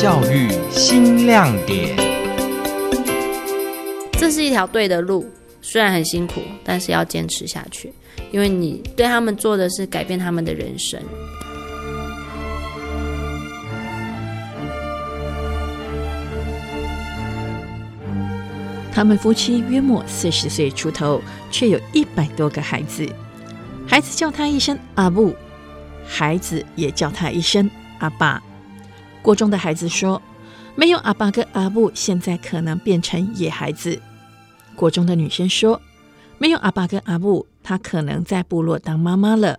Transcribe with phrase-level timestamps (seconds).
[0.00, 1.96] 教育新亮点。
[4.12, 5.28] 这是一条对的路，
[5.60, 7.92] 虽然很辛苦，但是要坚持下去，
[8.30, 11.02] 因为你对他们做的是改变他们的人生。
[18.92, 23.04] 他们夫妻约莫四十岁出头，却有一百多个孩子。
[23.84, 25.34] 孩子叫他一声阿布，
[26.06, 27.68] 孩子也叫他一声
[27.98, 28.40] 阿爸。
[29.22, 30.20] 国中的孩子说
[30.74, 34.00] ：“没有阿爸跟阿布，现在可能变成野孩子。”
[34.74, 35.80] 国中的女生说
[36.38, 39.58] ：“没有阿爸跟阿布，她可能在部落当妈妈了。”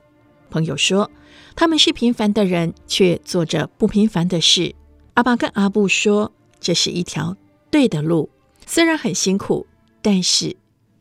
[0.49, 1.11] 朋友说
[1.55, 4.73] ：“他们是平凡的人，却做着不平凡的事。”
[5.13, 7.35] 阿爸跟阿布说：“这是一条
[7.69, 8.29] 对的路。”
[8.65, 9.67] 虽然很辛苦，
[10.01, 10.55] 但是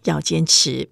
[0.05, 0.89] 要坚持。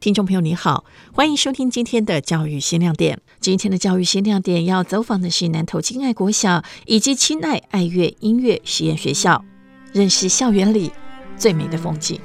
[0.00, 3.18] 听众朋友，你好，欢迎收听今天的教育新亮点。
[3.40, 9.44] 今天的教育新亮点要走访的是南投亲爱国小以及亲爱爱乐音乐实验学校，
[9.92, 10.92] 认识校园里
[11.36, 12.20] 最美的风景。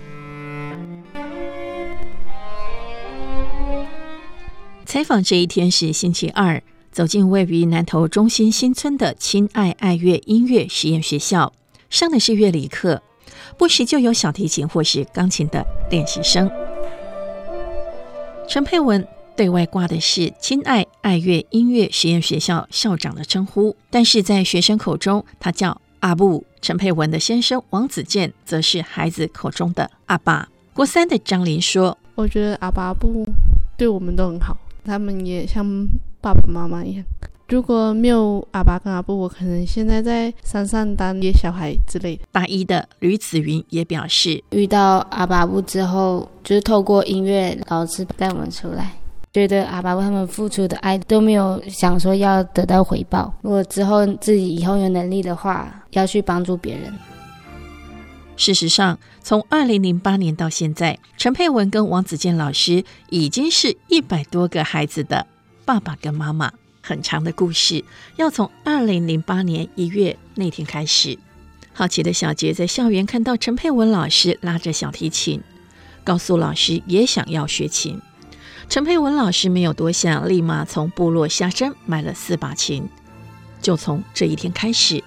[4.86, 11.52] 采访这一天是星期二，走进位于南投中心新村的亲爱爱乐音乐实验学校，
[11.90, 13.02] 上的是乐理课。
[13.58, 16.47] 不时就有小提琴或是钢琴的练习生。
[18.47, 19.05] 陈佩文
[19.36, 26.45] 对外挂的是“亲爱爱乐音乐实验学校校长”的称呼，但是在学生口中，他叫阿布。
[26.61, 30.47] 陈佩文的先生王子健则是孩子口中的阿爸。
[30.73, 33.25] 国三的张林说：“我觉得阿爸阿布
[33.75, 35.88] 对我们都很好，他们也像
[36.22, 37.03] 爸爸妈妈一样。”
[37.50, 42.23] 如果没有阿爸跟阿布，我可能现在在山上当野小孩之类的。
[42.31, 48.91] 大一的吕子云也表示，遇到阿爸布之后，就是透过音乐老师带我们出来，
[49.31, 53.33] 觉得阿爸为他们付出的爱都没有想说要得到回报。
[53.41, 56.94] 如果之后自己以后有能力的话，要去帮助别人。
[58.35, 65.28] 事实上，从二零零八年到现在，陈佩文跟王子健老师已经是一百多个孩子的
[65.66, 66.51] 爸爸跟妈妈。
[66.85, 67.85] 很长的故事，
[68.18, 71.18] 要从二零零八年一月那天开始。
[71.72, 75.41] 好奇的小杰在校园看到陈佩文老师拉着小提琴，
[76.03, 78.02] 告诉老师也想要学琴。
[78.69, 82.88] 陈佩文老师没有多想，立马从部落下山买了四把琴。
[83.62, 85.03] 就从这一天开始，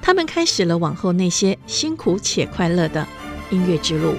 [0.00, 3.06] 他们开始了往后那些辛苦且快乐的
[3.50, 4.14] 音乐之路。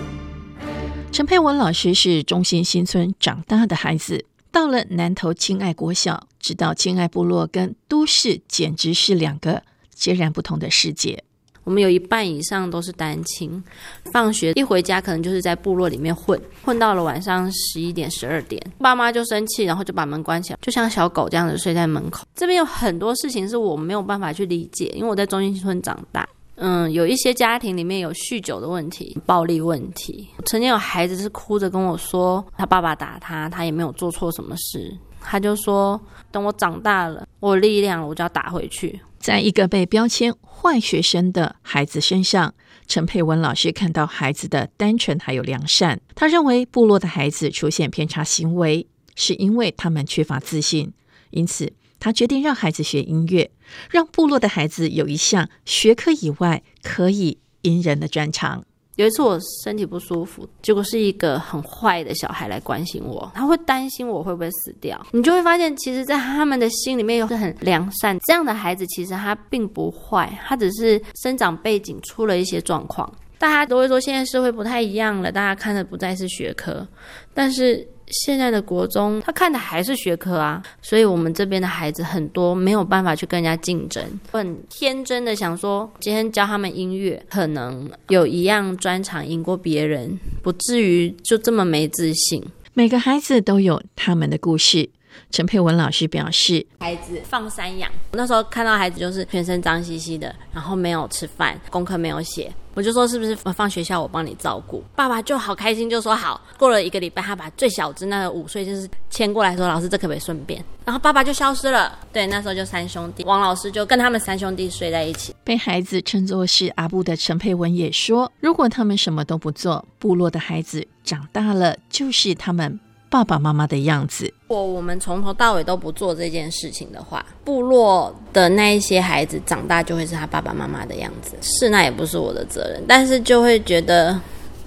[1.11, 4.25] 陈佩文老师是中心新村长大的孩子。
[4.51, 9.61] 到了南投亲爱国小，知道亲爱部落跟都市简直是两个
[9.93, 11.23] 截然不同的世界。
[11.69, 13.63] 我们有一半以上都是单亲，
[14.11, 22.25] 放学一回家可能就是在部落里面混，混到了晚上十一点、十二点，爸妈就生气，然后就把门关起来，就像小狗这样子睡在门口。
[22.33, 26.27] 这边有很多事情是我没有办法去理解，因为我在中心村长大。
[26.55, 30.27] 嗯，有一些家庭里面有酗酒的问题、暴力问题。
[30.47, 34.91] 曾经有孩子是哭着跟我说，他爸爸打他，他也没有做错什么事。
[35.21, 38.99] 他就说，等我长大了，我力量，我就要打回去。
[39.19, 42.53] 在一个被标签坏学生的孩子身上，
[42.87, 45.99] 陈佩文老师看到孩子的单纯还有良善。
[46.15, 50.93] 他认为部落的孩子出现偏差行为，是因为他们缺乏自信，
[51.31, 51.73] 因此。
[52.01, 53.51] 他决定让孩子学音乐，
[53.91, 58.63] 让部落的孩子有一项学科以外可以隐人的专长。
[58.99, 64.99] 有一次我身体不舒服，结果是一个很坏的小孩来关心我，他会担心我会不会死掉。
[65.13, 68.19] 你就会发现，其实，在他们的心里面又是很良善。
[68.27, 73.09] 这样的孩子其实他并不坏，他只是生长背景出了一些状况。
[73.37, 76.85] 大家都会说，现在社会不太一样了，大家看的不再是学科，
[77.33, 77.87] 但是。
[78.09, 92.43] 现在的国中，他看的还是学科啊，所以我们这边的孩子很多没有办法去跟人家竞争，很天真的想说，今天教他们音乐，可能有一样专长赢过别人，不至于就这么没自信。
[92.73, 94.89] 每个孩子都有他们的故事。
[95.31, 102.51] 陈佩文老师表示，孩子放山养，那时候看到孩子就是全身脏兮兮的，然后没有吃饭，功课没有写。
[102.79, 104.81] 我就说是不是放学校我帮你照顾？
[104.95, 106.39] 爸爸就好开心，就说好。
[106.57, 111.99] 过了一个礼拜，他把最小只那个五岁就是牵过来说：“老师，这可不可以顺便？”然后爸爸就消失了。
[112.13, 115.35] 对，那时候就三兄弟，王老师就跟他们三兄弟睡在一起。
[115.43, 122.79] 被孩子称作是阿布的陈佩文也说：“如果他们什么都不做，部落的孩子长大了就是他们。”
[123.09, 124.31] 爸爸妈妈的样子。
[124.47, 131.35] 如果我们从头到尾都不做这件事情的话，部落的那一些孩子长大就会是他爸爸妈妈的样子。
[131.41, 134.19] 是，那也不是我的责任，但是就会觉得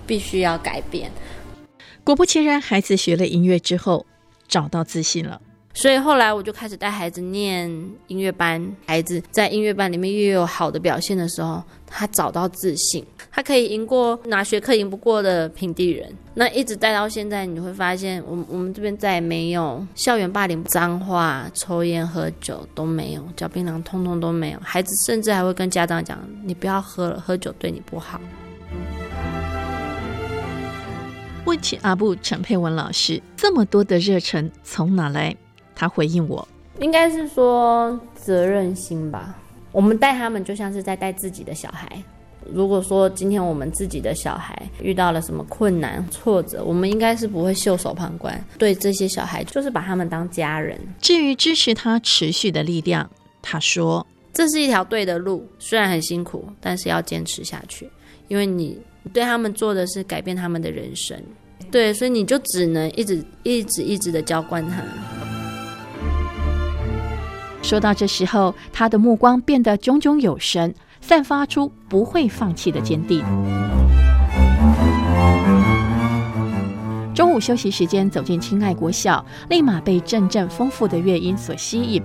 [0.06, 1.10] 必须要改变。
[2.04, 4.04] 果不其然，孩子学了音乐之后
[4.48, 5.40] 找到自信了。
[5.74, 7.66] 所以后来我就开始带孩子念
[8.06, 16.14] 音乐班，孩子在音乐班里面越有好的表现的时候，他找到自信，他可以赢过拿学科赢不过的平地人。
[16.34, 24.60] 那一直带到现在，你会发现，我我们这边再也没有校园霸凌、脏话、抽烟、喝酒都没有，嚼槟榔通通都没有。
[24.62, 28.20] 孩子甚至还会跟家长讲：“你不要喝了，喝酒对你不好。”
[31.44, 35.34] 问起阿布陈佩文老师这么多的热忱从哪来？
[35.82, 36.46] 他回应我
[36.78, 39.36] ：“应该是说责任心吧。
[39.72, 42.00] 我们带他们就像是在带自己的小孩。
[42.52, 48.40] 如果说今天我们自己的小孩遇到了什么困难、挫折，我们应该是不会袖手旁观。
[48.58, 50.78] 对这些小孩，就是把他们当家人。
[51.00, 53.10] 至于支持他持续的力量，
[53.42, 57.90] 他说这是一条对的路，虽然很辛苦，但是要坚持下去，
[58.28, 58.80] 因为你
[59.12, 61.20] 对他们做的是改变他们的人生。
[61.72, 64.80] 对，所以你就只能一直、一直、一直的浇灌他。”
[67.62, 73.24] 说到这时候，他的目光变得炯炯有神，散发出不会放弃的坚定。
[77.14, 82.02] 中午休息时间，走进亲爱国小，立马被阵阵丰富的乐音所吸引。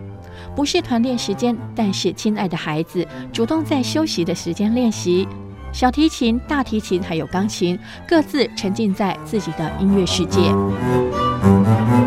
[0.56, 5.27] 不是团练时间，但是亲爱的孩子主动在休息的时间练习
[5.71, 7.77] 小提琴、大提琴还有钢琴，
[8.07, 10.51] 各自沉浸在自己的音乐世界。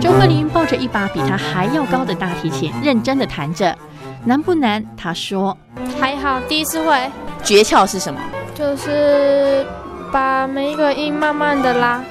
[0.00, 3.76] 周慧玲抱着一把比她还要高的大提琴，认真的弹着。
[4.24, 4.82] 难不难？
[4.96, 5.56] 她说
[5.98, 7.10] 还好，第一次会。
[7.44, 8.18] 诀窍是什么？
[8.54, 9.66] 就是
[10.10, 12.02] 把每一个音慢慢的拉。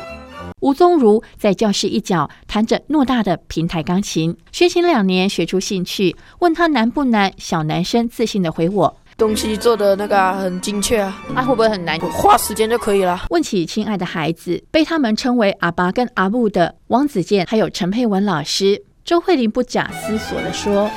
[0.59, 6.15] 吴宗如在教室一角弹着偌大的平台钢琴，学琴两年，学出兴趣。
[6.39, 7.31] 问他难不难？
[7.37, 8.97] 小男生自信的回我。
[9.19, 11.99] 东西做的那个很精确啊，那会不会很难？
[11.99, 13.25] 花时间就可以了。
[13.29, 20.89] 问起亲爱的孩子，被他们称为阿爸跟阿布的王子健，还有陈佩文老师，周慧玲不假思索的说：“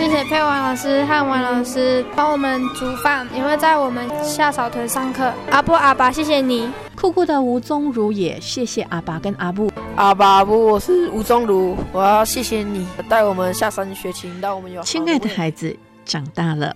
[0.00, 5.30] 谢谢佩文老师和王老师帮我们煮饭，也会在我们下草屯上课。
[5.50, 9.70] 阿布阿爸，谢谢你。”酷酷的吴宗儒也谢谢阿爸跟阿布。
[9.96, 14.80] 阿爸阿布，我是吴宗儒，我要谢谢你带我们下山学琴，让我们有。
[14.82, 15.76] 亲爱的孩子
[16.06, 16.74] 长大了。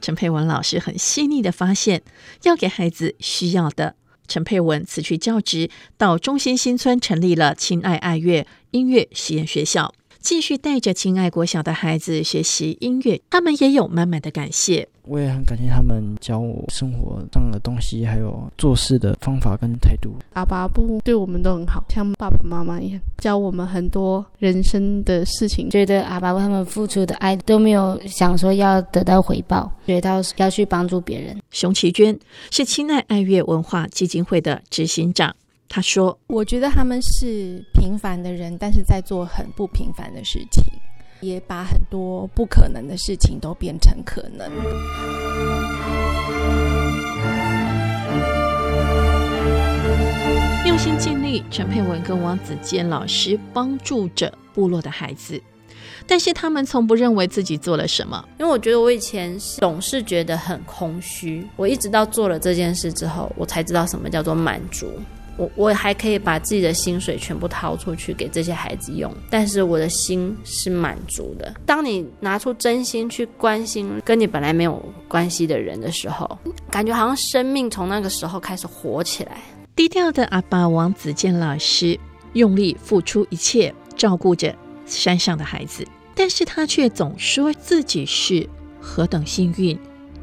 [0.00, 2.02] 陈佩文老师很细腻的发现，
[2.42, 3.96] 要给孩子需要的。
[4.26, 9.94] 陈佩文辞去教职，到中心新村成立了亲爱爱乐音乐实验学校。
[10.20, 14.88] 继续带着亲爱国小的孩子学习音乐，他们也有满满的感谢。
[15.04, 20.12] 我也很感谢他们教我生活上的东西，还有做事的方法跟态度。
[20.34, 25.70] 阿爸不对我们都很好，像爸爸妈妈一样，教我们很多人生的事情。
[25.70, 31.40] 觉得阿爸他们付出的爱都没有想说要得到回报，觉得要去帮助别人。
[31.50, 32.18] 熊奇娟
[32.50, 35.34] 是亲爱爱乐文化基金会的执行长。
[35.70, 40.64] 他说：“我觉得他们是平凡的人，但是在做很不平凡的事情，
[41.20, 44.50] 也把很多不可能的事情都变成可能。
[50.66, 55.38] 用心尽力，陈佩文跟王子健老师帮助着部落的孩子，
[56.06, 58.26] 但是他们从不认为自己做了什么。
[58.38, 64.86] 因为我觉得我以前总是觉得很空虚，我一直到做了这件事之后，我才知道什么叫做满足。”
[65.38, 71.54] 我我还可以把自己的薪水全部掏出去给这些孩子用，但是我的心是满足的。
[71.64, 76.38] 当你拿出真心去关心跟你本来没有关系的人的时候，
[76.70, 79.38] 感觉好像生命从那个时候开始活起来。
[79.76, 81.96] 低调的阿爸王子健老师
[82.32, 84.52] 用力付出一切，照顾着
[84.86, 88.44] 山上的孩子，但是他却总说自己是
[88.80, 89.78] 何等幸运，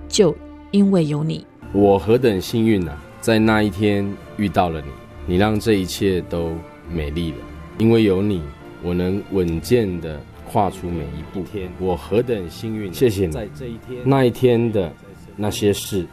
[0.09, 0.35] 就
[0.71, 4.05] 因为有你，我何等幸运啊，在那一天
[4.35, 4.87] 遇到了你。
[5.27, 6.53] 你让这一切都
[6.89, 7.37] 美丽了，
[7.79, 8.41] 因为有你，
[8.83, 11.43] 我能稳健的跨出每一步。
[11.51, 12.93] 天，我何等幸运！
[12.93, 13.31] 谢谢你。
[13.31, 14.93] 在这一天，那一天的
[15.35, 16.05] 那些事，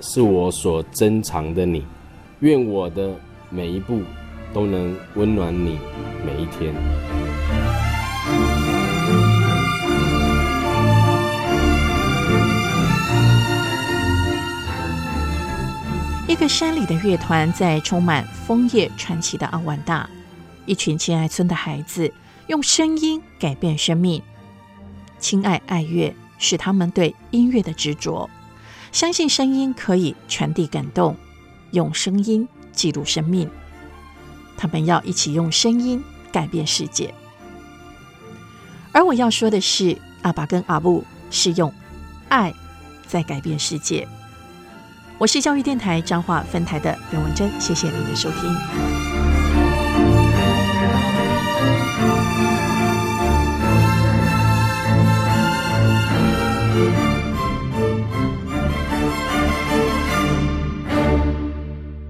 [0.00, 1.84] 是我所珍藏的你。
[2.38, 3.10] 愿我的
[3.50, 4.00] 每一步
[4.54, 5.78] 都能温暖你
[6.24, 6.72] 每一天。
[16.30, 20.08] 一个山里的乐团，在充满枫叶传奇的奥万大，
[20.64, 22.14] 一群亲爱村的孩子
[22.46, 24.22] 用声音改变生命。
[25.18, 28.30] 亲爱爱乐是他们对音乐的执着，
[28.92, 31.16] 相信声音可以传递感动，
[31.72, 33.50] 用声音记录生命。
[34.56, 37.12] 他们要一起用声音改变世界。
[38.92, 41.74] 而我要说的是，阿爸跟阿布是用
[42.28, 42.54] 爱
[43.08, 44.06] 在改变世界。
[45.20, 49.09] 我是教育电台彰化分台的刘文珍，谢谢您的收听。